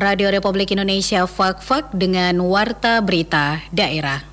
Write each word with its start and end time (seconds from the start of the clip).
Radio 0.00 0.32
Republik 0.32 0.72
Indonesia 0.72 1.28
Fak-Fak 1.28 1.92
dengan 1.92 2.40
Warta 2.40 3.04
Berita 3.04 3.60
Daerah. 3.68 4.24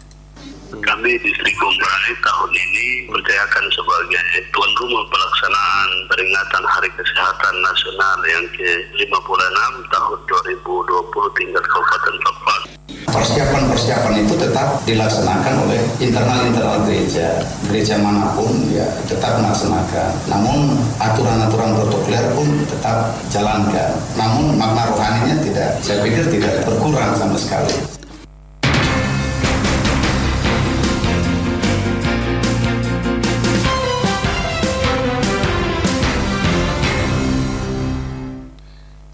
Kami 0.71 1.11
Distrik 1.19 1.55
Gombrai 1.59 2.15
tahun 2.23 2.51
ini 2.55 3.11
berdayakan 3.11 3.67
sebagai 3.75 4.47
tuan 4.55 4.71
rumah 4.79 5.03
pelaksanaan 5.11 5.89
peringatan 6.07 6.63
Hari 6.63 6.87
Kesehatan 6.95 7.55
Nasional 7.59 8.17
yang 8.31 8.45
ke-56 8.55 9.75
tahun 9.91 10.17
2020 10.23 11.35
tingkat 11.35 11.63
Kabupaten 11.67 12.15
Fak-Fak. 12.15 12.61
Persiapan-persiapan 13.07 14.27
itu 14.27 14.35
tetap 14.35 14.83
dilaksanakan 14.83 15.63
oleh 15.63 15.79
internal-internal 15.95 16.83
gereja. 16.83 17.39
Gereja 17.71 17.95
mana 18.03 18.35
pun 18.35 18.51
ya 18.67 18.83
tetap 19.07 19.39
melaksanakan. 19.39 20.11
Namun 20.27 20.75
aturan-aturan 20.99 21.71
protokoler 21.79 22.25
pun 22.35 22.47
tetap 22.67 23.15
jalankan. 23.31 23.95
Namun 24.19 24.59
makna 24.59 24.91
rohaninya 24.91 25.39
tidak, 25.39 25.79
saya 25.79 26.03
pikir 26.03 26.27
tidak 26.35 26.67
berkurang 26.67 27.15
sama 27.15 27.39
sekali. 27.39 27.79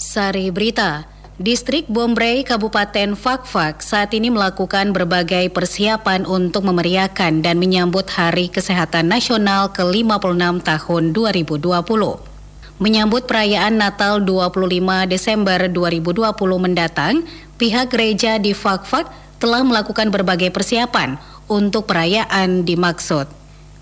Sari 0.02 0.50
Berita 0.54 1.13
Distrik 1.44 1.92
Bombray 1.92 2.48
Kabupaten 2.48 3.20
Fakfak 3.20 3.84
saat 3.84 4.16
ini 4.16 4.32
melakukan 4.32 4.96
berbagai 4.96 5.52
persiapan 5.52 6.24
untuk 6.24 6.64
memeriahkan 6.64 7.44
dan 7.44 7.60
menyambut 7.60 8.08
Hari 8.08 8.48
Kesehatan 8.48 9.12
Nasional 9.12 9.76
ke-56 9.76 10.64
tahun 10.64 11.04
2020. 11.12 12.80
Menyambut 12.80 13.28
perayaan 13.28 13.76
Natal 13.76 14.24
25 14.24 15.04
Desember 15.12 15.68
2020 15.68 16.32
mendatang, 16.64 17.28
pihak 17.60 17.92
gereja 17.92 18.40
di 18.40 18.56
Fakfak 18.56 19.12
telah 19.36 19.68
melakukan 19.68 20.16
berbagai 20.16 20.48
persiapan 20.48 21.20
untuk 21.52 21.92
perayaan 21.92 22.64
dimaksud. 22.64 23.28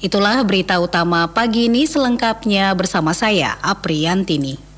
Itulah 0.01 0.41
berita 0.41 0.81
utama 0.81 1.29
pagi 1.29 1.69
ini 1.69 1.85
selengkapnya 1.85 2.73
bersama 2.73 3.13
saya, 3.13 3.61
Apriantini. 3.61 4.70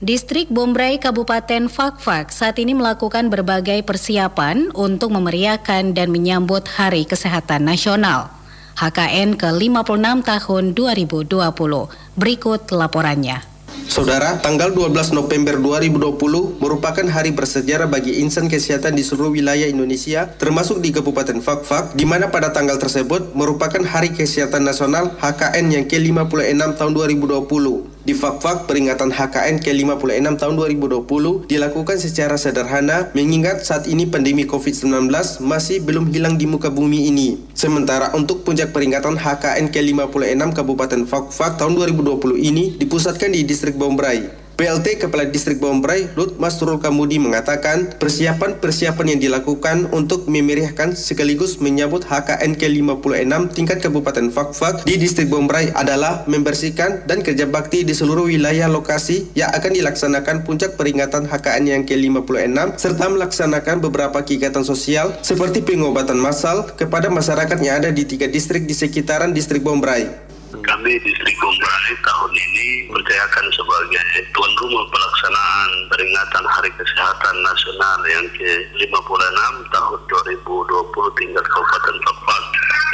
Distrik 0.00 0.48
Bombray 0.48 0.96
Kabupaten 0.96 1.68
Fakfak 1.68 2.32
saat 2.32 2.56
ini 2.56 2.72
melakukan 2.72 3.28
berbagai 3.28 3.84
persiapan 3.84 4.72
untuk 4.72 5.12
memeriahkan 5.12 5.92
dan 5.92 6.08
menyambut 6.08 6.64
Hari 6.72 7.04
Kesehatan 7.04 7.68
Nasional 7.68 8.32
HKN 8.80 9.36
ke-56 9.36 10.24
tahun 10.24 10.64
2020. 10.72 12.16
Berikut 12.16 12.62
laporannya. 12.72 13.44
Saudara, 13.90 14.38
tanggal 14.38 14.70
12 14.70 15.10
November 15.18 15.58
2020 15.58 16.62
merupakan 16.62 17.02
hari 17.10 17.34
bersejarah 17.34 17.90
bagi 17.90 18.22
insan 18.22 18.46
kesehatan 18.46 18.94
di 18.94 19.02
seluruh 19.02 19.34
wilayah 19.34 19.66
Indonesia, 19.66 20.30
termasuk 20.38 20.78
di 20.78 20.94
Kabupaten 20.94 21.42
Fakfak, 21.42 21.98
di 21.98 22.06
mana 22.06 22.30
pada 22.30 22.54
tanggal 22.54 22.78
tersebut 22.78 23.34
merupakan 23.34 23.82
Hari 23.82 24.14
Kesehatan 24.14 24.62
Nasional 24.62 25.18
HKN 25.18 25.74
yang 25.74 25.84
ke-56 25.90 26.78
tahun 26.78 26.92
2020. 26.94 27.90
Di 28.00 28.16
Fakfak, 28.16 28.64
peringatan 28.64 29.12
HKN 29.12 29.60
ke-56 29.60 30.38
tahun 30.40 30.54
2020 30.56 31.50
dilakukan 31.50 31.96
secara 32.00 32.40
sederhana 32.40 33.12
mengingat 33.12 33.66
saat 33.66 33.84
ini 33.90 34.08
pandemi 34.08 34.48
COVID-19 34.48 35.10
masih 35.44 35.84
belum 35.84 36.08
hilang 36.08 36.40
di 36.40 36.48
muka 36.48 36.72
bumi 36.72 37.12
ini. 37.12 37.36
Sementara 37.52 38.08
untuk 38.16 38.40
puncak 38.40 38.72
peringatan 38.72 39.20
HKN 39.20 39.68
ke-56 39.68 40.42
Kabupaten 40.56 41.02
Fakfak 41.04 41.60
tahun 41.60 41.76
2020 41.76 42.40
ini 42.40 42.72
dipusatkan 42.80 43.36
di 43.36 43.44
Distrik 43.44 43.76
Bombray. 43.80 44.40
PLT 44.60 45.00
Kepala 45.00 45.24
Distrik 45.24 45.56
Bombray, 45.56 46.12
Lut 46.20 46.36
Masrul 46.36 46.76
Kamudi 46.84 47.16
mengatakan 47.16 47.96
persiapan-persiapan 47.96 49.16
yang 49.16 49.20
dilakukan 49.24 49.88
untuk 49.88 50.28
memeriahkan 50.28 50.92
sekaligus 51.00 51.64
menyambut 51.64 52.04
HKN 52.04 52.60
ke-56 52.60 53.56
tingkat 53.56 53.80
Kabupaten 53.80 54.28
Fakfak 54.28 54.84
di 54.84 55.00
Distrik 55.00 55.32
Bombray 55.32 55.72
adalah 55.72 56.28
membersihkan 56.28 57.08
dan 57.08 57.24
kerja 57.24 57.48
bakti 57.48 57.88
di 57.88 57.96
seluruh 57.96 58.28
wilayah 58.28 58.68
lokasi 58.68 59.32
yang 59.32 59.48
akan 59.48 59.72
dilaksanakan 59.80 60.44
puncak 60.44 60.76
peringatan 60.76 61.24
HKN 61.24 61.64
yang 61.64 61.82
ke-56 61.88 62.76
serta 62.76 63.08
melaksanakan 63.08 63.80
beberapa 63.80 64.20
kegiatan 64.20 64.60
sosial 64.60 65.16
seperti 65.24 65.64
pengobatan 65.64 66.20
massal 66.20 66.68
kepada 66.76 67.08
masyarakat 67.08 67.56
yang 67.64 67.80
ada 67.80 67.88
di 67.88 68.04
tiga 68.04 68.28
distrik 68.28 68.68
di 68.68 68.76
sekitaran 68.76 69.32
Distrik 69.32 69.64
Bombray. 69.64 70.29
Kami 70.50 70.98
Distrik 70.98 71.36
Gombrai 71.38 71.94
tahun 72.02 72.32
ini 72.34 72.90
berdayakan 72.90 73.46
sebagai 73.54 74.02
tuan 74.34 74.50
rumah 74.58 74.82
pelaksanaan 74.90 75.70
peringatan 75.94 76.42
Hari 76.42 76.70
Kesehatan 76.74 77.36
Nasional 77.46 77.98
yang 78.10 78.26
ke-56 78.34 79.38
tahun 79.70 79.98
2020 80.10 81.18
tingkat 81.22 81.44
Kabupaten 81.46 81.96
Tepat. 82.02 82.42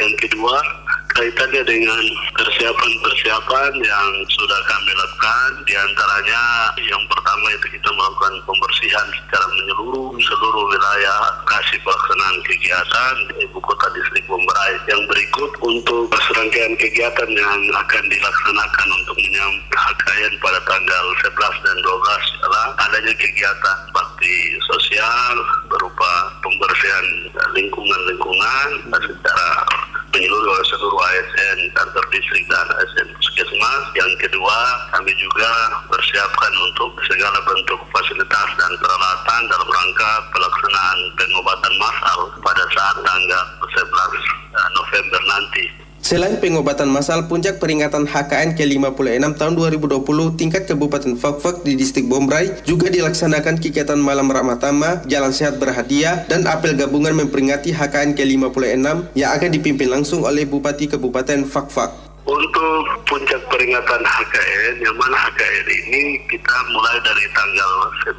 Yang 0.04 0.14
kedua, 0.28 0.56
kaitannya 1.16 1.62
dengan 1.64 2.02
persiapan-persiapan 2.36 3.72
yang 3.80 4.08
sudah 4.28 4.60
kami 4.68 4.92
lakukan 4.92 5.50
di 5.64 5.74
antaranya 5.80 6.42
yang 6.76 7.00
pertama 7.08 7.46
itu 7.56 7.66
kita 7.72 7.88
melakukan 7.88 8.36
pembersihan 8.44 9.06
secara 9.16 9.46
menyeluruh 9.48 10.12
seluruh 10.20 10.64
wilayah 10.68 11.20
kasih 11.48 11.80
pelaksanaan 11.80 12.36
kegiatan 12.44 13.14
di 13.32 13.48
ibu 13.48 13.58
kota 13.64 13.86
distrik 13.96 14.15
untuk 15.66 16.06
serangkaian 16.30 16.78
kegiatan 16.78 17.30
yang 17.34 17.60
akan 17.74 18.04
dilaksanakan 18.06 18.88
untuk 19.02 19.16
menyambut 19.18 19.66
pada 20.46 20.62
tanggal 20.62 21.04
11 21.26 21.66
dan 21.66 21.76
12 21.82 22.38
adalah 22.38 22.66
adanya 22.86 23.14
kegiatan 23.18 23.78
bakti 23.90 24.54
sosial 24.62 25.34
berupa 25.66 26.30
pembersihan 26.38 27.06
lingkungan-lingkungan 27.50 28.68
secara 28.94 29.48
menyeluruh 30.14 30.62
seluruh 30.70 31.02
ASN 31.02 31.58
kantor 31.74 32.04
distrik 32.14 32.46
dan 32.48 32.66
ASN 32.78 33.08
puskesmas. 33.18 33.84
Yang 33.98 34.12
kedua, 34.22 34.58
kami 34.96 35.12
juga 35.18 35.50
bersiapkan 35.90 36.52
untuk 36.72 36.94
segala 37.10 37.36
bentuk 37.44 37.80
fasilitas 37.90 38.48
dan 38.56 38.72
peralatan 38.80 39.40
dalam 39.50 39.68
rangka 39.68 40.10
pelaksanaan 40.30 40.98
pengobatan 41.18 41.74
massal 41.76 42.18
pada 42.40 42.64
saat 42.72 42.96
tanggal 43.02 43.44
11 43.66 43.82
eh, 43.82 44.68
November 44.78 45.20
nanti. 45.26 45.64
Selain 46.06 46.38
pengobatan 46.38 46.86
massal, 46.86 47.26
puncak 47.26 47.58
peringatan 47.58 48.06
HKN 48.06 48.54
ke-56 48.54 49.26
tahun 49.42 49.52
2020 49.58 50.38
tingkat 50.38 50.62
Kabupaten 50.70 51.18
Fakfak 51.18 51.66
di 51.66 51.74
Distrik 51.74 52.06
Bombray 52.06 52.62
juga 52.62 52.86
dilaksanakan 52.94 53.58
kegiatan 53.58 53.98
Malam 53.98 54.30
Rahmatama, 54.30 55.02
Jalan 55.10 55.34
Sehat 55.34 55.58
Berhadiah, 55.58 56.22
dan 56.30 56.46
apel 56.46 56.78
gabungan 56.78 57.10
memperingati 57.10 57.74
HKN 57.74 58.14
ke-56 58.14 59.18
yang 59.18 59.34
akan 59.34 59.50
dipimpin 59.50 59.90
langsung 59.90 60.22
oleh 60.22 60.46
Bupati 60.46 60.86
Kabupaten 60.86 61.42
Fakfak. 61.42 62.05
Untuk 62.26 63.06
puncak 63.06 63.38
peringatan 63.46 64.02
HKN, 64.02 64.82
yang 64.82 64.98
mana 64.98 65.14
HKN 65.14 65.66
ini 65.70 66.18
kita 66.26 66.56
mulai 66.74 66.98
dari 67.06 67.22
tanggal 67.30 67.72
11 68.02 68.18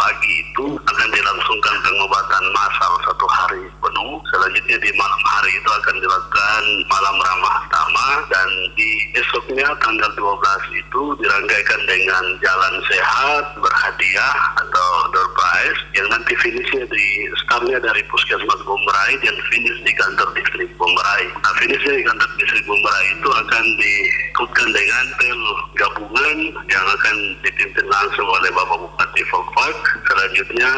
pagi 0.00 0.32
itu 0.40 0.64
akan 0.80 1.08
dilangsungkan 1.12 1.76
pengobatan 1.84 2.44
massal 2.56 2.92
satu 3.04 3.26
hari 3.28 3.68
penuh. 3.84 4.16
Selanjutnya 4.32 4.80
di 4.80 4.88
malam 4.96 5.22
hari 5.28 5.52
itu 5.60 5.70
akan 5.76 5.96
dilakukan 6.00 6.62
malam 6.88 7.16
ramah 7.20 7.58
tama 7.68 8.08
dan 8.32 8.48
di 8.80 9.12
esoknya 9.12 9.68
tanggal 9.76 10.08
12 10.16 10.80
itu 10.80 11.02
dirangkaikan 11.20 11.80
dengan 11.84 12.24
jalan 12.40 12.74
sehat 12.88 13.44
berhadiah 13.60 14.36
atau 14.56 14.88
prize 15.54 15.80
yang 15.94 16.08
nanti 16.10 16.34
finishnya 16.42 16.82
di 16.90 17.06
startnya 17.46 17.78
dari 17.78 18.02
Puskesmas 18.10 18.60
Bombray 18.66 19.12
dan 19.22 19.36
finish 19.46 19.78
di 19.86 19.92
kantor 19.94 20.34
distrik 20.34 20.66
Bombray. 20.74 21.30
Nah 21.30 21.54
finishnya 21.62 21.94
di 21.94 22.02
kantor 22.02 22.30
distrik 22.42 22.64
Bombray 22.66 23.04
itu 23.14 23.28
akan 23.30 23.64
diikutkan 23.78 24.68
dengan 24.74 25.04
pel 25.14 25.42
gabungan 25.78 26.38
yang 26.66 26.86
akan 26.90 27.16
dipimpin 27.46 27.86
langsung 27.86 28.26
oleh 28.26 28.50
Bapak 28.50 28.82
Bupati 28.82 29.22
Fokfak. 29.30 29.78
Selanjutnya 30.10 30.70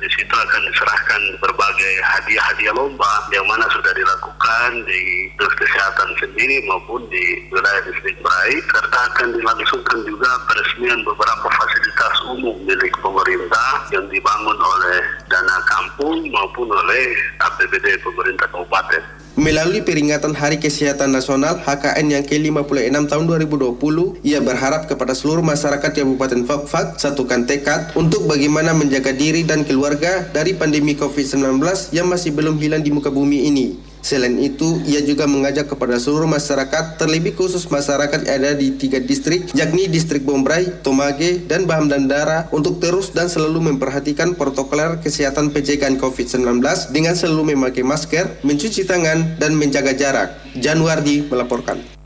di 0.00 0.08
situ 0.16 0.32
akan 0.32 0.62
diserahkan 0.72 1.22
berbagai 1.44 1.92
hadiah-hadiah 2.00 2.72
lomba 2.72 3.12
yang 3.36 3.44
mana 3.44 3.68
sudah 3.68 3.92
dilakukan 3.92 4.80
di 4.88 5.28
dinas 5.36 5.54
kesehatan 5.60 6.08
sendiri 6.24 6.64
maupun 6.64 7.04
di 7.12 7.24
wilayah 7.52 7.82
distrik 7.84 8.16
Baik 8.22 8.64
serta 8.72 8.98
akan 9.12 9.28
dilangsungkan 9.36 9.98
juga 10.08 10.30
peresmian 10.48 11.04
beberapa 11.04 11.46
fasilitas 11.52 11.81
umum 12.30 12.54
milik 12.62 12.94
pemerintah 13.02 13.90
yang 13.90 14.06
dibangun 14.06 14.58
oleh 14.58 15.00
dana 15.26 15.56
kampung 15.66 16.22
maupun 16.30 16.70
oleh 16.70 17.16
APBD 17.42 17.98
pemerintah 18.04 18.46
kabupaten. 18.50 19.02
Melalui 19.32 19.80
peringatan 19.80 20.36
Hari 20.36 20.60
Kesehatan 20.60 21.08
Nasional 21.16 21.56
HKN 21.64 22.06
yang 22.12 22.24
ke-56 22.28 22.92
tahun 23.08 23.24
2020, 23.24 24.20
ia 24.20 24.44
berharap 24.44 24.84
kepada 24.84 25.16
seluruh 25.16 25.40
masyarakat 25.40 25.88
Kabupaten 25.88 26.44
Fakfak 26.44 27.00
satukan 27.00 27.48
tekad 27.48 27.96
untuk 27.96 28.28
bagaimana 28.28 28.76
menjaga 28.76 29.08
diri 29.16 29.40
dan 29.40 29.64
keluarga 29.64 30.28
dari 30.36 30.52
pandemi 30.52 30.92
COVID-19 30.92 31.64
yang 31.96 32.12
masih 32.12 32.36
belum 32.36 32.60
hilang 32.60 32.84
di 32.84 32.92
muka 32.92 33.08
bumi 33.08 33.48
ini. 33.48 33.91
Selain 34.02 34.34
itu, 34.42 34.82
ia 34.82 34.98
juga 35.06 35.30
mengajak 35.30 35.70
kepada 35.70 35.94
seluruh 35.94 36.26
masyarakat, 36.26 36.98
terlebih 36.98 37.38
khusus 37.38 37.70
masyarakat 37.70 38.26
yang 38.26 38.34
ada 38.42 38.50
di 38.58 38.74
tiga 38.74 38.98
distrik, 38.98 39.54
yakni 39.54 39.86
distrik 39.86 40.26
Bombray, 40.26 40.82
Tomage, 40.82 41.46
dan 41.46 41.70
Baham 41.70 41.86
Dandara, 41.86 42.50
untuk 42.50 42.82
terus 42.82 43.14
dan 43.14 43.30
selalu 43.30 43.72
memperhatikan 43.72 44.34
protokol 44.34 44.98
kesehatan 44.98 45.54
pencegahan 45.54 45.94
COVID-19 46.02 46.58
dengan 46.90 47.14
selalu 47.14 47.54
memakai 47.54 47.86
masker, 47.86 48.42
mencuci 48.42 48.82
tangan, 48.82 49.38
dan 49.38 49.54
menjaga 49.54 49.94
jarak. 49.94 50.34
Januardi 50.58 51.22
melaporkan. 51.30 52.01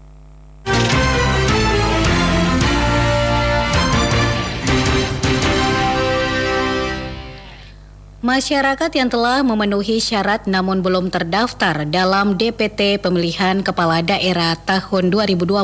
Masyarakat 8.27 8.91
yang 8.91 9.07
telah 9.07 9.47
memenuhi 9.47 10.03
syarat 10.03 10.51
namun 10.51 10.83
belum 10.83 11.15
terdaftar 11.15 11.87
dalam 11.87 12.35
DPT 12.35 12.99
pemilihan 12.99 13.63
kepala 13.63 14.03
daerah 14.03 14.59
tahun 14.67 15.15
2020 15.15 15.55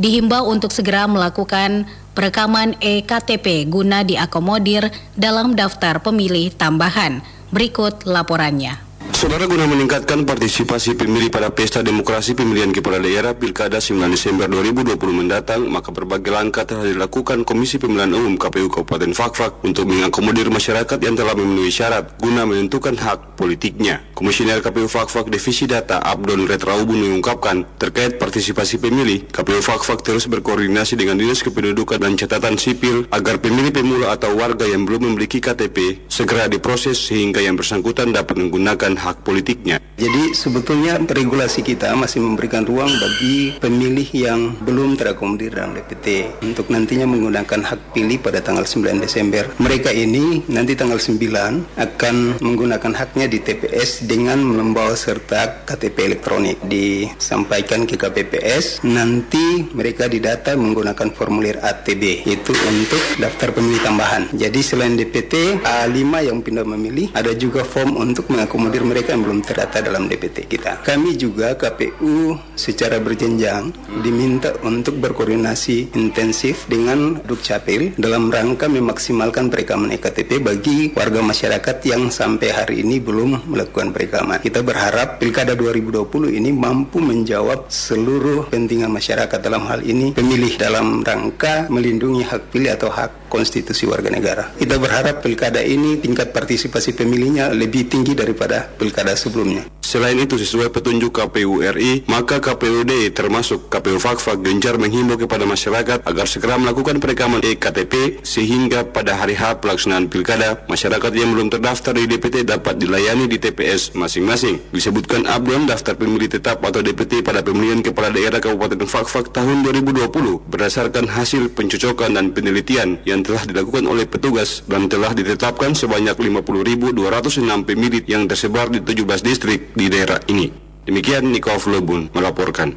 dihimbau 0.00 0.48
untuk 0.48 0.72
segera 0.72 1.04
melakukan 1.04 1.84
perekaman 2.16 2.72
EKTP 2.80 3.68
guna 3.68 4.00
diakomodir 4.00 4.88
dalam 5.12 5.52
daftar 5.52 6.00
pemilih 6.00 6.56
tambahan. 6.56 7.20
Berikut 7.52 8.08
laporannya. 8.08 8.83
Saudara 9.24 9.48
guna 9.48 9.64
meningkatkan 9.64 10.28
partisipasi 10.28 11.00
pemilih 11.00 11.32
pada 11.32 11.48
pesta 11.48 11.80
demokrasi 11.80 12.36
pemilihan 12.36 12.68
kepala 12.68 13.00
daerah 13.00 13.32
Pilkada 13.32 13.80
9 13.80 13.96
Desember 14.12 14.52
2020 14.52 15.00
mendatang, 15.00 15.64
maka 15.64 15.88
berbagai 15.96 16.28
langkah 16.28 16.68
telah 16.68 16.84
dilakukan 16.84 17.40
Komisi 17.40 17.80
Pemilihan 17.80 18.12
Umum 18.12 18.36
KPU 18.36 18.68
Kabupaten 18.68 19.16
Fakfak 19.16 19.64
untuk 19.64 19.88
mengakomodir 19.88 20.52
masyarakat 20.52 21.00
yang 21.00 21.16
telah 21.16 21.32
memenuhi 21.32 21.72
syarat 21.72 22.20
guna 22.20 22.44
menentukan 22.44 23.00
hak 23.00 23.40
politiknya. 23.40 24.04
Komisioner 24.12 24.60
KPU 24.60 24.92
Fakfak 24.92 25.32
Divisi 25.32 25.64
Data 25.64 26.04
Abdon 26.04 26.44
Retraubun 26.44 27.00
mengungkapkan 27.00 27.64
terkait 27.80 28.20
partisipasi 28.20 28.76
pemilih, 28.76 29.24
KPU 29.32 29.64
Fakfak 29.64 30.04
terus 30.04 30.28
berkoordinasi 30.28 31.00
dengan 31.00 31.16
Dinas 31.16 31.40
Kependudukan 31.40 31.96
dan 31.96 32.12
Catatan 32.20 32.60
Sipil 32.60 33.08
agar 33.08 33.40
pemilih 33.40 33.72
pemula 33.72 34.12
atau 34.12 34.36
warga 34.36 34.68
yang 34.68 34.84
belum 34.84 35.16
memiliki 35.16 35.40
KTP 35.40 36.12
segera 36.12 36.44
diproses 36.44 37.00
sehingga 37.00 37.40
yang 37.40 37.56
bersangkutan 37.56 38.12
dapat 38.12 38.36
menggunakan 38.36 39.00
hak 39.00 39.13
hak 39.14 39.22
politiknya. 39.22 39.78
Jadi 39.94 40.34
sebetulnya 40.34 40.98
regulasi 40.98 41.62
kita 41.62 41.94
masih 41.94 42.18
memberikan 42.18 42.66
ruang 42.66 42.90
bagi 42.90 43.54
pemilih 43.62 44.08
yang 44.10 44.58
belum 44.66 44.98
terakomodir 44.98 45.54
dalam 45.54 45.78
DPT 45.78 46.34
untuk 46.42 46.66
nantinya 46.66 47.06
menggunakan 47.06 47.62
hak 47.62 47.94
pilih 47.94 48.18
pada 48.18 48.42
tanggal 48.42 48.66
9 48.66 48.98
Desember. 48.98 49.46
Mereka 49.62 49.94
ini 49.94 50.42
nanti 50.50 50.74
tanggal 50.74 50.98
9 50.98 51.78
akan 51.78 52.42
menggunakan 52.42 52.90
haknya 52.90 53.30
di 53.30 53.38
TPS 53.38 54.02
dengan 54.10 54.42
membawa 54.42 54.98
serta 54.98 55.62
KTP 55.62 56.10
elektronik 56.10 56.58
disampaikan 56.66 57.86
ke 57.86 57.94
KPPS 57.94 58.82
nanti 58.82 59.62
mereka 59.78 60.10
didata 60.10 60.58
menggunakan 60.58 61.14
formulir 61.14 61.62
ATB 61.62 62.26
itu 62.26 62.50
untuk 62.50 63.02
daftar 63.22 63.54
pemilih 63.54 63.78
tambahan. 63.86 64.26
Jadi 64.34 64.58
selain 64.58 64.98
DPT 64.98 65.62
A5 65.62 66.02
yang 66.26 66.42
pindah 66.42 66.66
memilih 66.66 67.14
ada 67.14 67.30
juga 67.38 67.62
form 67.62 67.94
untuk 67.94 68.26
mengakomodir 68.34 68.82
mereka 68.82 69.14
yang 69.14 69.22
belum 69.22 69.38
terdata 69.46 69.83
dalam 69.84 70.08
DPT 70.08 70.48
kita. 70.48 70.80
Kami 70.80 71.20
juga 71.20 71.52
KPU 71.54 72.40
secara 72.56 72.96
berjenjang 72.98 73.70
diminta 74.00 74.56
untuk 74.64 74.96
berkoordinasi 74.98 75.92
intensif 75.92 76.64
dengan 76.66 77.20
Dukcapil 77.20 78.00
dalam 78.00 78.32
rangka 78.32 78.66
memaksimalkan 78.66 79.52
perekaman 79.52 79.92
EKTP 79.92 80.40
bagi 80.40 80.78
warga 80.96 81.20
masyarakat 81.20 81.76
yang 81.84 82.08
sampai 82.08 82.48
hari 82.48 82.80
ini 82.80 82.96
belum 82.98 83.52
melakukan 83.52 83.92
perekaman. 83.92 84.40
Kita 84.40 84.64
berharap 84.64 85.20
Pilkada 85.20 85.52
2020 85.52 86.40
ini 86.40 86.50
mampu 86.50 87.04
menjawab 87.04 87.68
seluruh 87.68 88.48
kepentingan 88.48 88.88
masyarakat 88.88 89.38
dalam 89.42 89.68
hal 89.68 89.84
ini 89.84 90.14
pemilih 90.14 90.54
dalam 90.56 91.04
rangka 91.04 91.66
melindungi 91.68 92.24
hak 92.24 92.54
pilih 92.54 92.72
atau 92.72 92.88
hak 92.88 93.26
konstitusi 93.26 93.84
warga 93.90 94.14
negara. 94.14 94.54
Kita 94.54 94.78
berharap 94.78 95.26
pilkada 95.26 95.58
ini 95.58 95.98
tingkat 95.98 96.30
partisipasi 96.30 96.94
pemilihnya 96.94 97.50
lebih 97.50 97.90
tinggi 97.90 98.14
daripada 98.14 98.70
pilkada 98.78 99.18
sebelumnya. 99.18 99.73
Selain 99.94 100.18
itu, 100.18 100.34
sesuai 100.34 100.74
petunjuk 100.74 101.14
KPU 101.14 101.62
RI, 101.62 102.02
maka 102.10 102.42
KPUD 102.42 103.14
termasuk 103.14 103.70
KPU 103.70 104.02
Fakfak 104.02 104.42
gencar 104.42 104.74
menghimbau 104.74 105.14
kepada 105.14 105.46
masyarakat 105.46 106.02
agar 106.02 106.26
segera 106.26 106.58
melakukan 106.58 106.98
perekaman 106.98 107.38
EKTP 107.46 108.18
sehingga 108.26 108.82
pada 108.82 109.14
hari 109.14 109.38
H 109.38 109.62
pelaksanaan 109.62 110.10
pilkada, 110.10 110.66
masyarakat 110.66 111.14
yang 111.14 111.30
belum 111.38 111.46
terdaftar 111.46 111.94
di 111.94 112.10
DPT 112.10 112.42
dapat 112.42 112.74
dilayani 112.74 113.30
di 113.30 113.38
TPS 113.38 113.94
masing-masing. 113.94 114.74
Disebutkan 114.74 115.30
Abdon 115.30 115.70
daftar 115.70 115.94
pemilih 115.94 116.26
tetap 116.26 116.58
atau 116.66 116.82
DPT 116.82 117.22
pada 117.22 117.46
pemilihan 117.46 117.78
kepala 117.78 118.10
daerah 118.10 118.42
Kabupaten 118.42 118.90
Fakfak 118.90 119.30
tahun 119.30 119.62
2020 119.62 120.10
berdasarkan 120.50 121.06
hasil 121.06 121.54
pencocokan 121.54 122.18
dan 122.18 122.34
penelitian 122.34 122.98
yang 123.06 123.22
telah 123.22 123.46
dilakukan 123.46 123.86
oleh 123.86 124.10
petugas 124.10 124.66
dan 124.66 124.90
telah 124.90 125.14
ditetapkan 125.14 125.70
sebanyak 125.70 126.18
50.206 126.18 127.46
pemilih 127.62 128.02
yang 128.10 128.26
tersebar 128.26 128.74
di 128.74 128.82
17 128.82 129.22
distrik 129.22 129.70
di 129.78 129.83
daerah 129.88 130.20
ini. 130.28 130.52
Demikian 130.84 131.32
Niko 131.32 131.56
Flobun 131.56 132.12
melaporkan. 132.12 132.76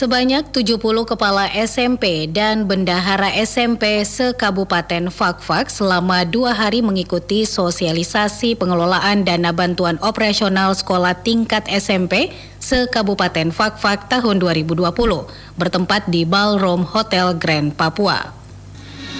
Sebanyak 0.00 0.56
70 0.56 0.80
kepala 1.04 1.44
SMP 1.52 2.24
dan 2.24 2.64
bendahara 2.64 3.36
SMP 3.36 4.00
se-Kabupaten 4.00 5.12
Fakfak 5.12 5.68
selama 5.68 6.24
dua 6.24 6.56
hari 6.56 6.80
mengikuti 6.80 7.44
sosialisasi 7.44 8.56
pengelolaan 8.56 9.28
dana 9.28 9.52
bantuan 9.52 10.00
operasional 10.00 10.72
sekolah 10.72 11.20
tingkat 11.20 11.68
SMP 11.68 12.32
se-Kabupaten 12.64 13.52
Fakfak 13.52 14.08
tahun 14.08 14.40
2020 14.40 14.88
bertempat 15.60 16.08
di 16.08 16.24
Ballroom 16.24 16.88
Hotel 16.88 17.36
Grand 17.36 17.68
Papua. 17.76 18.39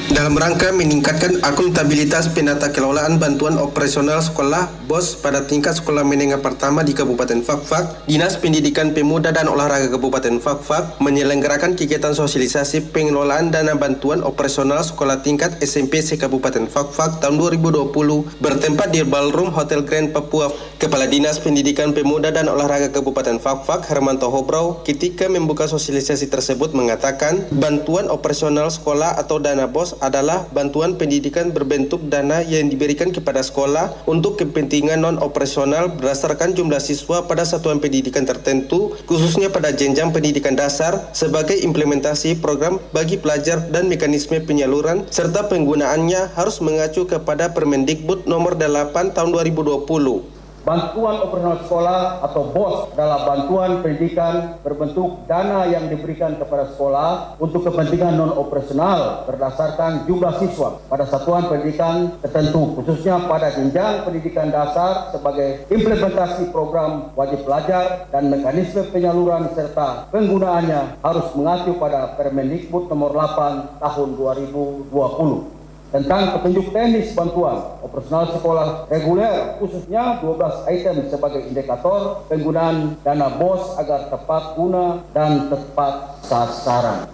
Dalam 0.09 0.33
rangka 0.33 0.73
meningkatkan 0.73 1.45
akuntabilitas 1.45 2.33
penata 2.33 2.73
kelolaan 2.73 3.21
bantuan 3.21 3.61
operasional 3.61 4.25
sekolah 4.25 4.73
BOS 4.89 5.21
pada 5.21 5.45
tingkat 5.45 5.77
sekolah 5.77 6.01
menengah 6.01 6.41
pertama 6.41 6.81
di 6.81 6.97
Kabupaten 6.97 7.45
Fakfak, 7.45 8.09
Dinas 8.09 8.41
Pendidikan 8.41 8.97
Pemuda 8.97 9.29
dan 9.29 9.53
Olahraga 9.53 9.93
Kabupaten 9.93 10.41
Fakfak 10.41 10.97
menyelenggarakan 11.05 11.77
kegiatan 11.77 12.17
sosialisasi 12.17 12.89
pengelolaan 12.97 13.53
dana 13.53 13.77
bantuan 13.77 14.25
operasional 14.25 14.81
sekolah 14.81 15.21
tingkat 15.21 15.61
SMP 15.61 16.01
se 16.01 16.17
Kabupaten 16.17 16.65
Fakfak 16.65 17.21
tahun 17.21 17.37
2020 17.61 17.93
bertempat 18.41 18.89
di 18.97 19.05
Ballroom 19.05 19.53
Hotel 19.53 19.85
Grand 19.85 20.09
Papua. 20.17 20.49
Kepala 20.81 21.05
Dinas 21.05 21.37
Pendidikan 21.37 21.93
Pemuda 21.93 22.33
dan 22.33 22.49
Olahraga 22.49 22.89
Kabupaten 22.89 23.37
Fakfak, 23.37 23.85
Hermanto 23.85 24.33
Hobrau, 24.33 24.81
ketika 24.81 25.29
membuka 25.29 25.69
sosialisasi 25.69 26.33
tersebut 26.33 26.73
mengatakan 26.73 27.45
bantuan 27.53 28.09
operasional 28.09 28.73
sekolah 28.73 29.21
atau 29.21 29.37
dana 29.37 29.69
BOS 29.69 29.90
adalah 29.99 30.47
bantuan 30.55 30.95
pendidikan 30.95 31.51
berbentuk 31.51 32.07
dana 32.07 32.39
yang 32.47 32.71
diberikan 32.71 33.11
kepada 33.11 33.43
sekolah 33.43 34.07
untuk 34.07 34.39
kepentingan 34.39 35.03
non-operasional 35.03 35.91
berdasarkan 35.99 36.55
jumlah 36.55 36.79
siswa 36.79 37.27
pada 37.27 37.43
satuan 37.43 37.83
pendidikan 37.83 38.23
tertentu, 38.23 38.95
khususnya 39.11 39.51
pada 39.51 39.75
jenjang 39.75 40.15
pendidikan 40.15 40.55
dasar 40.55 41.11
sebagai 41.11 41.59
implementasi 41.59 42.39
program 42.39 42.79
bagi 42.95 43.19
pelajar 43.19 43.61
dan 43.71 43.91
mekanisme 43.91 44.39
penyaluran 44.43 45.07
serta 45.11 45.51
penggunaannya 45.51 46.35
harus 46.39 46.63
mengacu 46.63 47.05
kepada 47.11 47.51
Permendikbud 47.51 48.31
nomor 48.31 48.55
8 48.55 49.15
tahun 49.15 49.31
2020 49.35 50.40
Bantuan 50.61 51.25
operasional 51.25 51.65
sekolah 51.65 52.01
atau 52.21 52.53
BOS 52.53 52.93
adalah 52.93 53.25
bantuan 53.25 53.81
pendidikan 53.81 54.61
berbentuk 54.61 55.25
dana 55.25 55.65
yang 55.65 55.89
diberikan 55.89 56.37
kepada 56.37 56.69
sekolah 56.77 57.41
untuk 57.41 57.65
kepentingan 57.65 58.21
non-operasional 58.21 59.25
berdasarkan 59.25 60.05
jumlah 60.05 60.37
siswa 60.37 60.77
pada 60.85 61.09
satuan 61.09 61.49
pendidikan 61.49 62.13
tertentu, 62.21 62.77
khususnya 62.77 63.25
pada 63.25 63.49
jenjang 63.57 64.05
pendidikan 64.05 64.53
dasar 64.53 65.09
sebagai 65.17 65.65
implementasi 65.73 66.53
program 66.53 67.09
wajib 67.17 67.41
belajar 67.49 68.05
dan 68.13 68.29
mekanisme 68.29 68.85
penyaluran 68.93 69.49
serta 69.57 70.13
penggunaannya 70.13 71.01
harus 71.01 71.27
mengacu 71.41 71.73
pada 71.81 72.21
Permendikbud 72.21 72.93
nomor 72.93 73.17
8 73.17 73.81
tahun 73.81 74.09
2020 74.13 75.60
tentang 75.91 76.39
petunjuk 76.39 76.71
teknis 76.71 77.11
bantuan 77.19 77.83
operasional 77.83 78.31
sekolah 78.31 78.69
reguler 78.87 79.59
khususnya 79.59 80.23
12 80.23 80.71
item 80.71 80.97
sebagai 81.11 81.43
indikator 81.51 82.23
penggunaan 82.31 82.95
dana 83.03 83.27
BOS 83.35 83.75
agar 83.83 84.07
tepat 84.07 84.55
guna 84.55 85.03
dan 85.11 85.51
tepat 85.51 86.23
sasaran. 86.23 87.11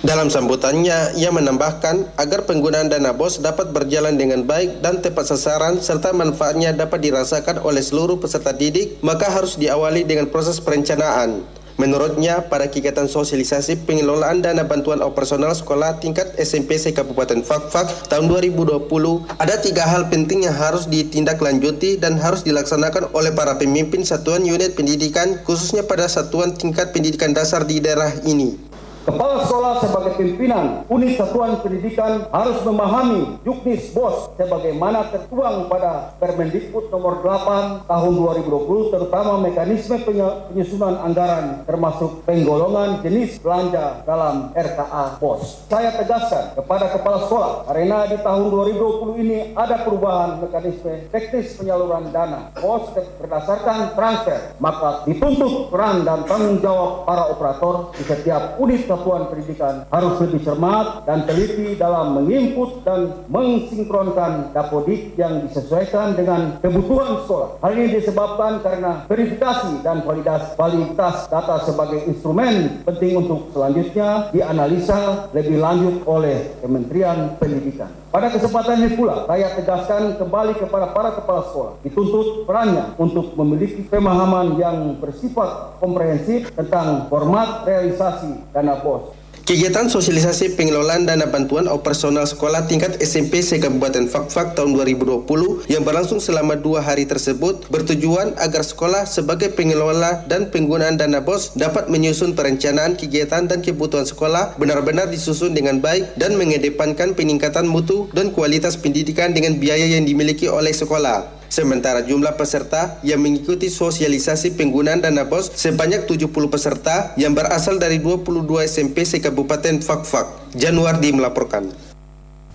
Dalam 0.00 0.32
sambutannya, 0.32 1.18
ia 1.18 1.28
menambahkan 1.32 2.16
agar 2.16 2.48
penggunaan 2.48 2.88
dana 2.88 3.12
BOS 3.12 3.44
dapat 3.44 3.72
berjalan 3.76 4.16
dengan 4.16 4.44
baik 4.44 4.80
dan 4.80 5.04
tepat 5.04 5.28
sasaran 5.36 5.80
serta 5.80 6.16
manfaatnya 6.16 6.72
dapat 6.72 7.04
dirasakan 7.04 7.60
oleh 7.60 7.84
seluruh 7.84 8.16
peserta 8.16 8.56
didik, 8.56 8.96
maka 9.04 9.28
harus 9.28 9.60
diawali 9.60 10.08
dengan 10.08 10.32
proses 10.32 10.56
perencanaan 10.62 11.44
Menurutnya, 11.76 12.40
pada 12.48 12.72
kegiatan 12.72 13.04
sosialisasi 13.04 13.84
pengelolaan 13.84 14.40
dana 14.40 14.64
bantuan 14.64 15.04
operasional 15.04 15.52
sekolah 15.52 16.00
tingkat 16.00 16.32
SMP 16.40 16.80
Kabupaten 16.80 17.44
Fakfak 17.44 18.08
tahun 18.08 18.32
2020, 18.32 18.88
ada 19.36 19.60
tiga 19.60 19.84
hal 19.84 20.08
penting 20.08 20.48
yang 20.48 20.56
harus 20.56 20.88
ditindaklanjuti 20.88 22.00
dan 22.00 22.16
harus 22.16 22.40
dilaksanakan 22.48 23.12
oleh 23.12 23.28
para 23.36 23.60
pemimpin 23.60 24.08
satuan 24.08 24.48
unit 24.48 24.72
pendidikan, 24.72 25.36
khususnya 25.44 25.84
pada 25.84 26.08
satuan 26.08 26.56
tingkat 26.56 26.96
pendidikan 26.96 27.36
dasar 27.36 27.68
di 27.68 27.76
daerah 27.76 28.08
ini. 28.24 28.65
Kepala 29.06 29.38
sekolah 29.46 29.78
sebagai 29.78 30.18
pimpinan 30.18 30.82
unit 30.90 31.14
satuan 31.14 31.62
pendidikan 31.62 32.26
harus 32.26 32.58
memahami 32.66 33.38
juknis 33.46 33.94
BOS 33.94 34.34
sebagaimana 34.34 35.14
tertuang 35.14 35.70
pada 35.70 36.18
Permendikbud 36.18 36.90
nomor 36.90 37.22
8 37.22 37.86
tahun 37.86 38.12
2020 38.42 38.90
terutama 38.90 39.38
mekanisme 39.46 40.02
penyusunan 40.02 41.06
anggaran 41.06 41.62
termasuk 41.70 42.26
penggolongan 42.26 42.98
jenis 43.06 43.38
belanja 43.38 44.02
dalam 44.02 44.50
RKA 44.58 45.22
BOS. 45.22 45.70
Saya 45.70 45.94
tegaskan 45.94 46.58
kepada 46.58 46.90
kepala 46.90 47.30
sekolah 47.30 47.52
karena 47.70 48.10
di 48.10 48.18
tahun 48.18 48.46
2020 48.50 49.22
ini 49.22 49.38
ada 49.54 49.86
perubahan 49.86 50.42
mekanisme 50.42 51.06
teknis 51.14 51.54
penyaluran 51.54 52.10
dana 52.10 52.50
BOS 52.58 52.90
berdasarkan 53.22 53.94
transfer 53.94 54.58
maka 54.58 55.06
dituntut 55.06 55.70
peran 55.70 56.02
dan 56.02 56.26
tanggung 56.26 56.58
jawab 56.58 57.06
para 57.06 57.30
operator 57.30 57.94
di 57.94 58.02
setiap 58.02 58.58
unit 58.58 58.95
satuan 58.96 59.28
pendidikan 59.28 59.84
harus 59.92 60.16
lebih 60.24 60.40
cermat 60.40 61.04
dan 61.04 61.28
teliti 61.28 61.76
dalam 61.76 62.16
menginput 62.16 62.80
dan 62.88 63.28
mensinkronkan 63.28 64.56
dapodik 64.56 65.12
yang 65.20 65.44
disesuaikan 65.44 66.16
dengan 66.16 66.56
kebutuhan 66.64 67.20
sekolah. 67.28 67.60
Hal 67.60 67.72
ini 67.76 68.00
disebabkan 68.00 68.64
karena 68.64 69.04
verifikasi 69.04 69.84
dan 69.84 70.00
validas, 70.00 70.56
validitas 70.56 71.28
data 71.28 71.60
sebagai 71.68 72.08
instrumen 72.08 72.80
penting 72.88 73.20
untuk 73.20 73.52
selanjutnya 73.52 74.32
dianalisa 74.32 75.28
lebih 75.36 75.60
lanjut 75.60 76.00
oleh 76.08 76.56
Kementerian 76.64 77.36
Pendidikan. 77.36 78.05
Pada 78.16 78.32
kesempatan 78.32 78.80
ini 78.80 78.96
pula, 78.96 79.28
saya 79.28 79.52
tegaskan 79.52 80.16
kembali 80.16 80.56
kepada 80.56 80.88
para 80.88 81.12
kepala 81.12 81.52
sekolah, 81.52 81.84
dituntut 81.84 82.48
perannya 82.48 82.96
untuk 82.96 83.36
memiliki 83.36 83.84
pemahaman 83.84 84.56
yang 84.56 84.96
bersifat 84.96 85.76
komprehensif 85.84 86.48
tentang 86.56 87.12
format 87.12 87.68
realisasi 87.68 88.40
dana 88.56 88.80
BOS. 88.80 89.25
Kegiatan 89.46 89.86
sosialisasi 89.86 90.58
pengelolaan 90.58 91.06
dana 91.06 91.22
bantuan 91.30 91.70
operasional 91.70 92.26
sekolah 92.26 92.66
tingkat 92.66 92.98
SMP 92.98 93.46
se-Kabupaten 93.46 94.10
Fakfak 94.10 94.58
tahun 94.58 94.74
2020 94.74 95.70
yang 95.70 95.86
berlangsung 95.86 96.18
selama 96.18 96.58
dua 96.58 96.82
hari 96.82 97.06
tersebut 97.06 97.70
bertujuan 97.70 98.34
agar 98.42 98.66
sekolah 98.66 99.06
sebagai 99.06 99.54
pengelola 99.54 100.26
dan 100.26 100.50
penggunaan 100.50 100.98
dana 100.98 101.22
BOS 101.22 101.54
dapat 101.54 101.86
menyusun 101.86 102.34
perencanaan 102.34 102.98
kegiatan 102.98 103.46
dan 103.46 103.62
kebutuhan 103.62 104.02
sekolah 104.02 104.58
benar-benar 104.58 105.06
disusun 105.14 105.54
dengan 105.54 105.78
baik 105.78 106.18
dan 106.18 106.34
mengedepankan 106.34 107.14
peningkatan 107.14 107.70
mutu 107.70 108.10
dan 108.18 108.34
kualitas 108.34 108.74
pendidikan 108.74 109.30
dengan 109.30 109.62
biaya 109.62 109.86
yang 109.86 110.02
dimiliki 110.02 110.50
oleh 110.50 110.74
sekolah. 110.74 111.35
Sementara 111.48 112.04
jumlah 112.04 112.34
peserta 112.34 112.98
yang 113.06 113.22
mengikuti 113.22 113.72
sosialisasi 113.72 114.54
penggunaan 114.58 115.02
dana 115.02 115.24
BOS 115.24 115.56
sebanyak 115.56 116.04
70 116.04 116.28
peserta 116.52 117.16
yang 117.16 117.32
berasal 117.32 117.80
dari 117.80 118.02
22 118.02 118.44
SMP 118.66 119.08
se-Kabupaten 119.08 119.80
Fakfak. 119.80 120.54
Januardi 120.58 121.14
melaporkan. 121.14 121.72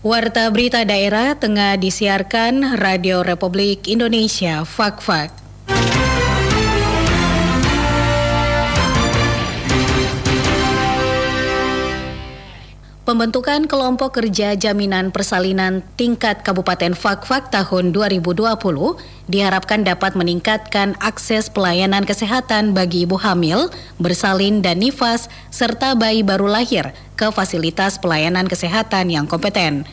Warta 0.02 0.50
berita 0.50 0.82
daerah 0.82 1.38
tengah 1.38 1.78
disiarkan 1.78 2.82
Radio 2.82 3.22
Republik 3.22 3.86
Indonesia 3.86 4.66
Fakfak. 4.66 5.41
Pembentukan 13.12 13.68
kelompok 13.68 14.24
kerja 14.24 14.56
jaminan 14.56 15.12
persalinan 15.12 15.84
tingkat 16.00 16.48
Kabupaten 16.48 16.96
Fakfak 16.96 17.52
tahun 17.52 17.92
2020 17.92 18.40
diharapkan 19.28 19.84
dapat 19.84 20.16
meningkatkan 20.16 20.96
akses 21.04 21.52
pelayanan 21.52 22.08
kesehatan 22.08 22.72
bagi 22.72 23.04
ibu 23.04 23.20
hamil, 23.20 23.68
bersalin 24.00 24.64
dan 24.64 24.80
nifas 24.80 25.28
serta 25.52 25.92
bayi 25.92 26.24
baru 26.24 26.48
lahir 26.48 26.96
ke 27.20 27.28
fasilitas 27.36 28.00
pelayanan 28.00 28.48
kesehatan 28.48 29.12
yang 29.12 29.28
kompeten. 29.28 29.84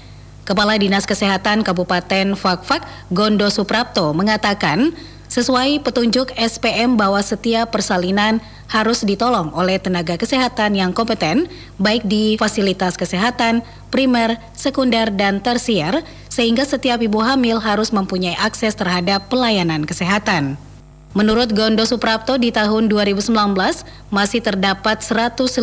Kepala 0.47 0.79
Dinas 0.79 1.03
Kesehatan 1.03 1.67
Kabupaten 1.67 2.39
Fakfak 2.39 2.87
Gondo 3.11 3.51
Suprapto 3.51 4.15
mengatakan 4.15 4.95
Sesuai 5.28 5.85
petunjuk 5.85 6.32
SPM 6.32 6.97
bahwa 6.97 7.20
setiap 7.20 7.68
persalinan 7.68 8.40
harus 8.73 9.04
ditolong 9.04 9.52
oleh 9.52 9.76
tenaga 9.76 10.16
kesehatan 10.16 10.73
yang 10.73 10.97
kompeten, 10.97 11.52
baik 11.76 12.00
di 12.08 12.40
fasilitas 12.40 12.97
kesehatan, 12.97 13.61
primer, 13.92 14.40
sekunder, 14.56 15.12
dan 15.12 15.44
tersier, 15.44 16.00
sehingga 16.32 16.64
setiap 16.64 17.04
ibu 17.04 17.20
hamil 17.20 17.61
harus 17.61 17.92
mempunyai 17.92 18.40
akses 18.40 18.73
terhadap 18.73 19.28
pelayanan 19.28 19.85
kesehatan. 19.85 20.56
Menurut 21.17 21.57
Gondo 21.57 21.88
Suprapto 21.88 22.37
di 22.37 22.53
tahun 22.53 22.93
2019 22.93 23.33
masih 24.12 24.41
terdapat 24.45 25.00
115 25.00 25.57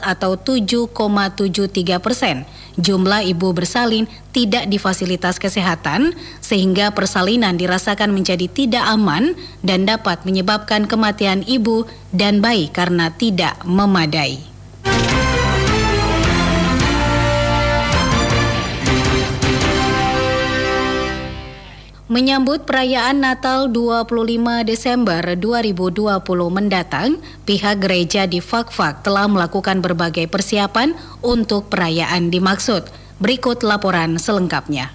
atau 0.00 0.32
7,73 0.40 2.00
persen 2.00 2.48
jumlah 2.80 3.20
ibu 3.28 3.52
bersalin 3.52 4.08
tidak 4.32 4.64
di 4.68 4.80
fasilitas 4.80 5.36
kesehatan 5.36 6.16
sehingga 6.40 6.92
persalinan 6.96 7.60
dirasakan 7.60 8.16
menjadi 8.16 8.48
tidak 8.48 8.84
aman 8.88 9.36
dan 9.60 9.84
dapat 9.84 10.24
menyebabkan 10.24 10.88
kematian 10.88 11.44
ibu 11.44 11.84
dan 12.16 12.40
bayi 12.40 12.72
karena 12.72 13.12
tidak 13.12 13.60
memadai. 13.68 14.40
Menyambut 22.12 22.68
perayaan 22.68 23.24
Natal 23.24 23.72
25 23.72 24.68
Desember 24.68 25.24
2020 25.32 26.20
mendatang, 26.52 27.16
pihak 27.48 27.80
gereja 27.80 28.28
di 28.28 28.44
Fakfak 28.44 29.00
telah 29.00 29.24
melakukan 29.32 29.80
berbagai 29.80 30.28
persiapan 30.28 30.92
untuk 31.24 31.72
perayaan 31.72 32.28
dimaksud. 32.28 32.84
Berikut 33.16 33.64
laporan 33.64 34.20
selengkapnya. 34.20 34.92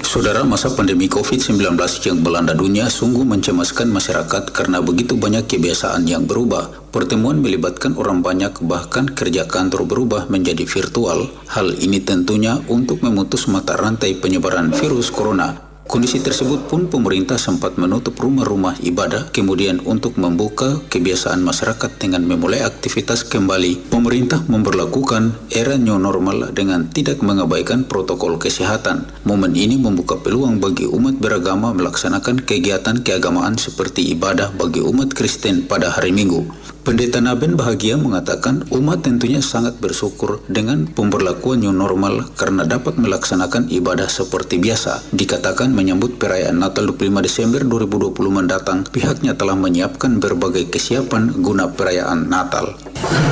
Saudara, 0.00 0.40
masa 0.40 0.72
pandemi 0.72 1.04
COVID-19 1.04 1.76
yang 2.08 2.24
melanda 2.24 2.56
dunia 2.56 2.88
sungguh 2.88 3.28
mencemaskan 3.28 3.92
masyarakat 3.92 4.48
karena 4.48 4.80
begitu 4.80 5.20
banyak 5.20 5.44
kebiasaan 5.44 6.08
yang 6.08 6.24
berubah. 6.24 6.88
Pertemuan 6.88 7.44
melibatkan 7.44 7.92
orang 8.00 8.24
banyak, 8.24 8.56
bahkan 8.64 9.04
kerja 9.04 9.44
kantor 9.44 9.84
berubah 9.84 10.32
menjadi 10.32 10.64
virtual. 10.64 11.28
Hal 11.52 11.76
ini 11.76 12.00
tentunya 12.00 12.56
untuk 12.72 13.04
memutus 13.04 13.44
mata 13.52 13.76
rantai 13.76 14.16
penyebaran 14.16 14.72
virus 14.72 15.12
corona 15.12 15.67
Kondisi 15.88 16.20
tersebut 16.20 16.68
pun 16.68 16.84
pemerintah 16.92 17.40
sempat 17.40 17.80
menutup 17.80 18.12
rumah-rumah 18.20 18.76
ibadah, 18.84 19.32
kemudian 19.32 19.80
untuk 19.88 20.20
membuka 20.20 20.84
kebiasaan 20.92 21.40
masyarakat 21.40 21.96
dengan 21.96 22.28
memulai 22.28 22.60
aktivitas 22.60 23.24
kembali, 23.24 23.88
pemerintah 23.88 24.44
memperlakukan 24.52 25.48
era 25.48 25.80
new 25.80 25.96
normal 25.96 26.52
dengan 26.52 26.92
tidak 26.92 27.24
mengabaikan 27.24 27.88
protokol 27.88 28.36
kesehatan. 28.36 29.08
Momen 29.24 29.56
ini 29.56 29.80
membuka 29.80 30.20
peluang 30.20 30.60
bagi 30.60 30.84
umat 30.84 31.16
beragama 31.24 31.72
melaksanakan 31.72 32.44
kegiatan 32.44 33.00
keagamaan 33.00 33.56
seperti 33.56 34.12
ibadah 34.12 34.52
bagi 34.52 34.84
umat 34.84 35.16
Kristen 35.16 35.64
pada 35.64 35.88
hari 35.88 36.12
Minggu. 36.12 36.76
Pendeta 36.88 37.20
Naben 37.20 37.52
bahagia 37.52 38.00
mengatakan 38.00 38.64
umat 38.72 39.04
tentunya 39.04 39.44
sangat 39.44 39.76
bersyukur 39.76 40.40
dengan 40.48 40.88
pemberlakuan 40.88 41.60
new 41.60 41.68
normal 41.68 42.32
karena 42.32 42.64
dapat 42.64 42.96
melaksanakan 42.96 43.68
ibadah 43.68 44.08
seperti 44.08 44.56
biasa. 44.56 45.04
Dikatakan 45.12 45.68
menyambut 45.76 46.16
perayaan 46.16 46.56
Natal 46.56 46.88
25 46.88 47.20
Desember 47.20 47.60
2020 47.60 48.32
mendatang, 48.32 48.88
pihaknya 48.88 49.36
telah 49.36 49.52
menyiapkan 49.52 50.16
berbagai 50.16 50.72
kesiapan 50.72 51.36
guna 51.44 51.68
perayaan 51.68 52.24
Natal. 52.32 52.72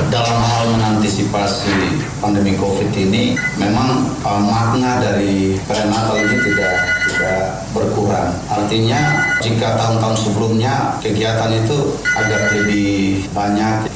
Dalam 0.07 0.37
hal 0.41 0.73
mengantisipasi 0.73 2.01
pandemi 2.17 2.57
COVID 2.57 2.89
ini, 2.97 3.37
memang 3.61 4.09
uh, 4.25 4.41
makna 4.41 4.97
dari 4.97 5.59
perayaan 5.69 5.93
Natal 5.93 6.17
ini 6.17 6.35
tidak 6.41 6.77
tidak 7.07 7.41
berkurang. 7.71 8.33
Artinya 8.49 8.99
jika 9.41 9.77
tahun-tahun 9.77 10.17
sebelumnya 10.17 10.97
kegiatan 11.01 11.51
itu 11.53 11.97
agak 12.17 12.57
lebih 12.57 13.25
banyak 13.31 13.86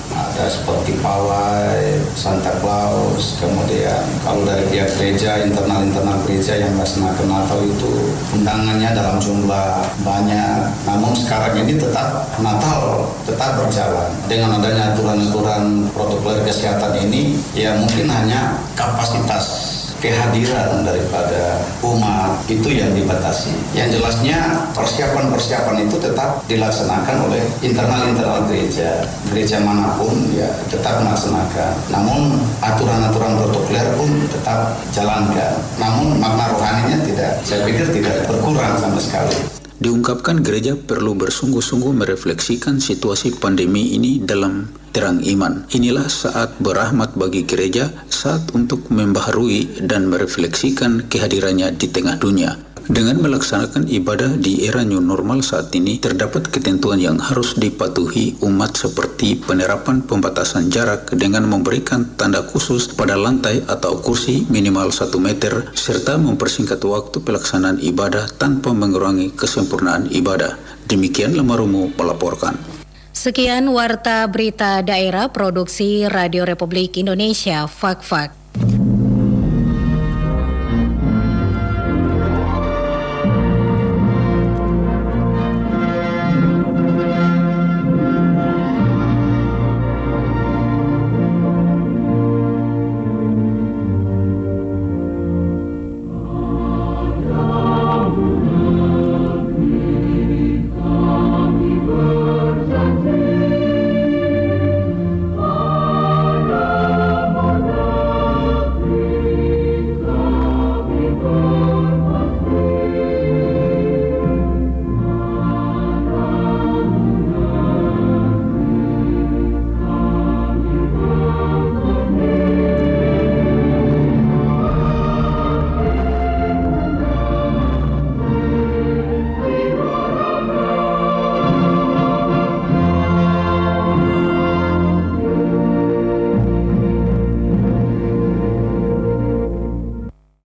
seperti 0.48 1.02
pawai, 1.02 1.98
Santa 2.14 2.54
Claus, 2.62 3.42
kemudian 3.42 4.06
kalau 4.22 4.46
dari 4.46 4.64
pihak 4.70 4.90
gereja, 4.96 5.42
internal-internal 5.44 6.22
gereja 6.24 6.62
yang 6.62 6.72
melaksanakan 6.78 7.28
Natal 7.28 7.60
itu 7.66 8.14
undangannya 8.38 8.90
dalam 8.94 9.18
jumlah 9.18 9.82
banyak. 10.06 10.72
Namun 10.86 11.12
sekarang 11.18 11.66
ini 11.66 11.76
tetap 11.76 12.30
Natal 12.40 13.10
tetap 13.26 13.58
berjalan. 13.58 14.10
Dengan 14.30 14.62
adanya 14.62 14.94
aturan-aturan 14.96 15.90
protokol 15.92 16.40
kesehatan 16.46 16.94
ini, 17.10 17.36
ya 17.58 17.76
mungkin 17.76 18.06
hanya 18.08 18.62
kapasitas 18.78 19.81
kehadiran 20.01 20.81
daripada 20.81 21.62
umat 21.86 22.41
itu 22.50 22.67
yang 22.74 22.91
dibatasi. 22.98 23.53
Yang 23.77 24.01
jelasnya 24.01 24.67
persiapan-persiapan 24.74 25.88
itu 25.88 25.96
tetap 26.01 26.41
dilaksanakan 26.50 27.29
oleh 27.29 27.41
internal-internal 27.62 28.50
gereja. 28.50 29.05
Gereja 29.29 29.62
mana 29.62 29.93
pun 29.96 30.12
ya 30.34 30.50
tetap 30.67 31.05
melaksanakan. 31.05 31.72
Namun 31.93 32.41
aturan-aturan 32.60 33.38
protokoler 33.38 33.88
pun 33.96 34.10
tetap 34.27 34.75
jalankan. 34.89 35.53
Namun 35.77 36.17
makna 36.17 36.50
rohaninya 36.51 37.00
tidak, 37.05 37.39
saya 37.46 37.63
pikir 37.63 37.88
tidak 37.93 38.25
berkurang 38.25 38.75
sama 38.81 38.98
sekali. 38.98 39.62
Diungkapkan 39.81 40.46
gereja 40.46 40.77
perlu 40.77 41.17
bersungguh-sungguh 41.17 42.05
merefleksikan 42.05 42.77
situasi 42.77 43.34
pandemi 43.41 43.98
ini 43.98 44.22
dalam 44.22 44.81
terang 44.92 45.24
iman. 45.24 45.66
Inilah 45.72 46.08
saat 46.12 46.60
berahmat 46.60 47.16
bagi 47.16 47.48
gereja, 47.48 47.90
saat 48.12 48.52
untuk 48.54 48.92
membaharui 48.92 49.84
dan 49.88 50.12
merefleksikan 50.12 51.08
kehadirannya 51.10 51.74
di 51.76 51.88
tengah 51.90 52.20
dunia. 52.20 52.72
Dengan 52.92 53.22
melaksanakan 53.24 53.88
ibadah 53.88 54.36
di 54.42 54.68
era 54.68 54.82
new 54.82 55.00
normal 55.00 55.46
saat 55.46 55.72
ini, 55.78 56.02
terdapat 56.02 56.50
ketentuan 56.50 57.00
yang 57.00 57.22
harus 57.22 57.54
dipatuhi 57.56 58.42
umat 58.44 58.74
seperti 58.74 59.38
penerapan 59.38 60.02
pembatasan 60.02 60.68
jarak 60.74 61.08
dengan 61.14 61.46
memberikan 61.46 62.04
tanda 62.18 62.42
khusus 62.42 62.90
pada 62.92 63.16
lantai 63.16 63.64
atau 63.70 64.02
kursi 64.02 64.50
minimal 64.50 64.90
1 64.90 65.08
meter, 65.22 65.72
serta 65.78 66.20
mempersingkat 66.20 66.82
waktu 66.82 67.22
pelaksanaan 67.22 67.80
ibadah 67.80 68.28
tanpa 68.36 68.74
mengurangi 68.74 69.30
kesempurnaan 69.40 70.10
ibadah. 70.12 70.58
Demikian 70.90 71.38
Lemarumu 71.38 71.94
melaporkan. 71.96 72.81
Sekian 73.22 73.70
Warta 73.70 74.25
Berita 74.25 74.82
Daerah 74.82 75.30
Produksi 75.30 76.10
Radio 76.10 76.42
Republik 76.42 76.98
Indonesia, 76.98 77.70
Fak-Fak. 77.70 78.41